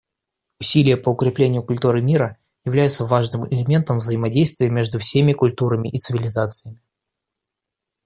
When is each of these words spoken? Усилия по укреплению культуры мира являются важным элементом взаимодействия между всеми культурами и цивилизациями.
Усилия 0.59 0.97
по 0.97 1.09
укреплению 1.11 1.61
культуры 1.61 2.01
мира 2.01 2.35
являются 2.65 3.05
важным 3.05 3.47
элементом 3.47 3.99
взаимодействия 3.99 4.67
между 4.67 4.97
всеми 4.97 5.31
культурами 5.33 5.89
и 5.89 5.99
цивилизациями. 5.99 6.81